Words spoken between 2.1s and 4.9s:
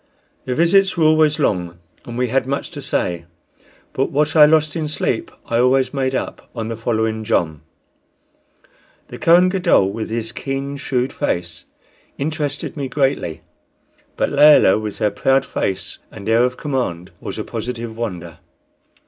we had much to say; but what I lost of